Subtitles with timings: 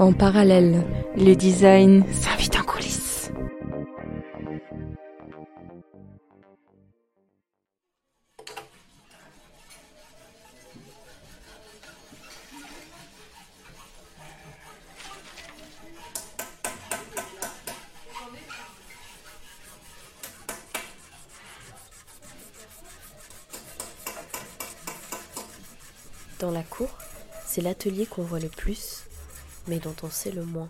[0.00, 0.84] En parallèle,
[1.16, 3.32] le design s'invite en coulisses.
[26.38, 26.88] Dans la cour,
[27.44, 29.07] c'est l'atelier qu'on voit le plus,
[29.68, 30.68] mais dont on sait le moins.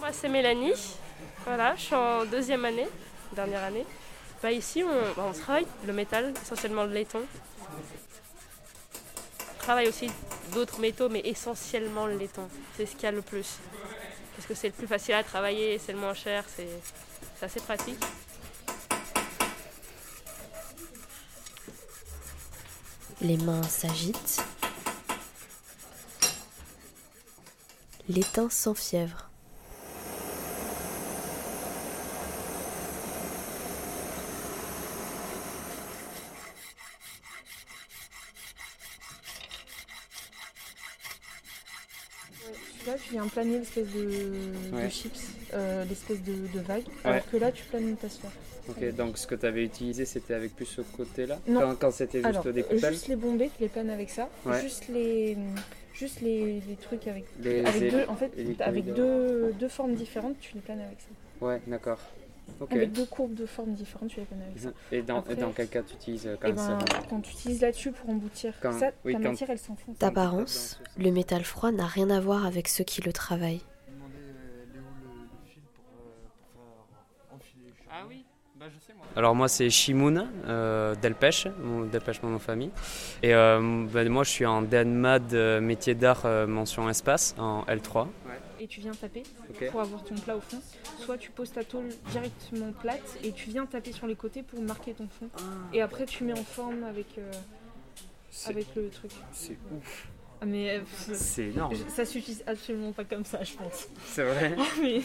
[0.00, 0.72] Moi, c'est Mélanie.
[1.46, 2.88] Voilà, je suis en deuxième année,
[3.36, 3.86] dernière année.
[4.42, 7.22] Bah, ici, on, bah, on travaille le métal, essentiellement le laiton.
[9.54, 10.10] On travaille aussi
[10.52, 12.48] d'autres métaux, mais essentiellement le laiton.
[12.76, 13.58] C'est ce qu'il y a le plus.
[14.36, 16.68] Parce que c'est le plus facile à travailler, c'est le moins cher, c'est
[17.38, 18.04] c'est assez pratique.
[23.20, 24.42] Les mains s'agitent.
[28.08, 29.21] L'étain sans fièvre.
[42.86, 44.04] Là, tu viens planer l'espèce de,
[44.76, 45.20] de chips,
[45.54, 47.10] euh, l'espèce de, de vague, Ouais.
[47.12, 48.30] alors que là, tu planes ta sphère.
[48.68, 51.60] Ok, donc ce que tu avais utilisé, c'était avec plus ce côté-là Non.
[51.60, 54.28] Quand, quand c'était juste Alors, des coupelles juste les bombées, tu les planes avec ça.
[54.46, 54.60] Ouais.
[54.60, 55.36] Juste les,
[55.94, 60.38] juste les, les trucs avec, Les avec deux, en fait, avec deux, deux formes différentes,
[60.40, 61.46] tu les planes avec ça.
[61.46, 61.98] Ouais, d'accord.
[62.60, 62.72] Ok.
[62.72, 64.70] Avec deux courbes de formes différentes, tu les planes avec ça.
[64.92, 66.78] Et dans, Après- et dans quel cas tu utilises euh, quand Et ben,
[67.10, 69.98] quand tu utilises là-dessus pour emboutir Quand- ça, oui, ta quand- matière, elle s'enfonce.
[69.98, 73.62] D'apparence, le métal froid n'a rien à voir avec ceux qui le travaillent.
[77.90, 78.24] Ah oui
[78.58, 79.04] bah, je sais moi.
[79.16, 82.70] Alors moi c'est Shimoun euh, Delpech, mon Delpech mon nom de famille.
[83.22, 87.64] Et euh, bah, moi je suis en DNMAD euh, métier d'art euh, mention espace en
[87.64, 88.06] L3.
[88.62, 89.24] Et tu viens taper
[89.72, 90.60] pour avoir ton plat au fond.
[91.00, 94.62] Soit tu poses ta tôle directement plate et tu viens taper sur les côtés pour
[94.62, 95.28] marquer ton fond.
[95.72, 97.32] Et après tu mets en forme avec, euh,
[98.46, 99.10] avec le truc.
[99.32, 100.06] c'est ouf.
[100.42, 100.80] Ah, mais euh,
[101.14, 101.72] C'est énorme.
[101.72, 103.86] je- ça s'utilise absolument pas comme ça, je pense.
[104.06, 104.56] C'est vrai.
[104.82, 105.00] mais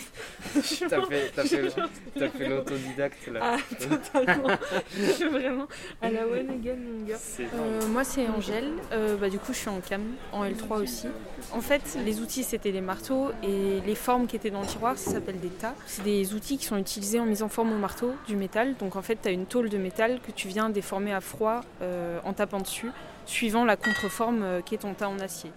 [0.90, 1.70] T'as fait, t'as fait,
[2.18, 3.40] t'as fait l'autodidacte là.
[3.44, 4.50] Ah, totalement.
[4.98, 5.68] je suis vraiment
[6.02, 7.18] à la one again, mon gars.
[7.20, 7.60] C'est énorme.
[7.60, 11.08] Euh, moi c'est Angèle, Euh, bah, du coup je suis en cam, en L3 aussi.
[11.52, 14.98] En fait les outils c'était des marteaux et les formes qui étaient dans le tiroir
[14.98, 15.76] ça s'appelle des tas.
[15.86, 18.76] C'est des outils qui sont utilisés en mise en forme au marteau du métal.
[18.80, 21.62] Donc en fait tu as une tôle de métal que tu viens déformer à froid
[21.84, 22.90] euh, en tapant dessus,
[23.28, 25.52] suivant la contreforme euh, qui est ton tas en acier.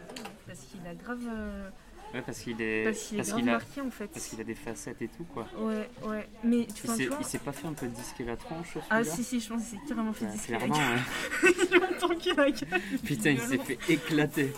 [0.47, 1.69] Parce qu'il a grave, euh,
[2.13, 4.09] Ouais, parce qu'il est, parce qu'il est parce grave qu'il a, marqué en fait.
[4.09, 5.47] parce qu'il a des facettes et tout quoi.
[5.59, 6.29] Ouais, ouais.
[6.43, 8.87] Mais tu, Il s'est, vois il s'est pas fait un peu disquer la tronche celui-là
[8.91, 10.99] Ah si si je pense que c'est carrément fait Ouais, disquer la clairement, gueule.
[11.45, 11.51] ouais.
[11.71, 12.81] Il longtemps qu'il a gueule.
[13.05, 14.53] Putain, il s'est fait éclater.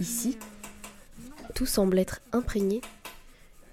[0.00, 0.38] Ici,
[1.56, 2.80] tout semble être imprégné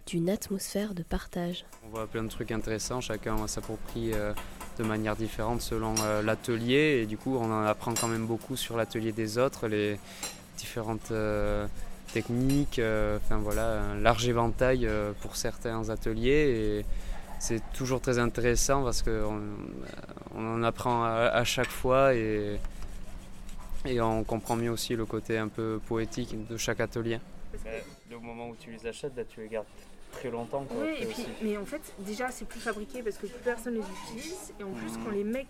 [0.08, 1.66] d'une atmosphère de partage.
[1.86, 4.34] On voit plein de trucs intéressants, chacun s'approprie euh,
[4.82, 7.02] de manière différente selon euh, l'atelier.
[7.02, 10.00] Et du coup on en apprend quand même beaucoup sur l'atelier des autres, les
[10.58, 11.68] différentes euh,
[12.14, 14.90] techniques, euh, enfin voilà, un large éventail
[15.22, 16.82] pour certains ateliers.
[16.82, 16.86] Et
[17.40, 19.42] c'est toujours très intéressant parce qu'on
[20.36, 22.60] on en apprend à, à chaque fois et,
[23.86, 27.20] et on comprend mieux aussi le côté un peu poétique de chaque atelier.
[28.14, 29.66] au moment où tu les achètes, là, tu les gardes
[30.12, 30.66] très longtemps.
[30.72, 33.82] Oui, et puis, mais en fait, déjà, c'est plus fabriqué parce que plus personne les
[34.16, 34.54] utilise.
[34.60, 35.48] Et en plus, quand les mecs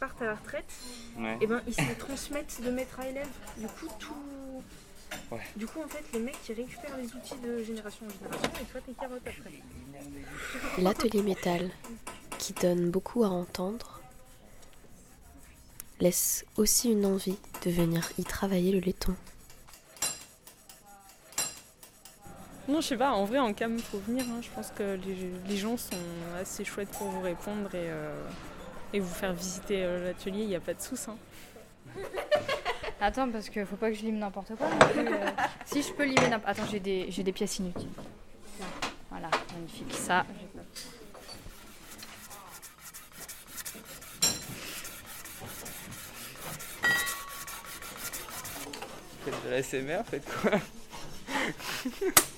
[0.00, 0.70] partent à la retraite,
[1.18, 1.36] Ouais.
[1.40, 3.28] et ben, ils se les transmettent de maître à élève.
[3.56, 4.14] Du coup, tout.
[5.30, 5.40] Ouais.
[5.56, 8.64] Du coup, en fait, les mecs, ils récupèrent les outils de génération en génération et
[8.64, 10.82] toi, tes carottes après.
[10.82, 11.70] L'atelier métal,
[12.38, 14.00] qui donne beaucoup à entendre,
[16.00, 19.14] laisse aussi une envie de venir y travailler le laiton.
[22.68, 24.24] Non, je sais pas, en vrai, en cam, faut venir.
[24.30, 24.40] hein.
[24.42, 25.96] Je pense que les, les gens sont
[26.40, 28.14] assez chouettes pour vous répondre et, euh,
[28.92, 31.06] et vous faire visiter euh, l'atelier, il n'y a pas de soucis.
[31.08, 31.16] hein.
[33.00, 34.68] Attends, parce qu'il faut pas que je lime n'importe quoi.
[34.68, 35.26] non plus, euh.
[35.64, 37.88] Si je peux limer n'importe Attends, j'ai des, j'ai des pièces inutiles.
[39.10, 39.92] Voilà, magnifique.
[39.94, 40.66] Ça, j'ai pas-
[49.24, 50.52] Faites de la SMR, faites quoi?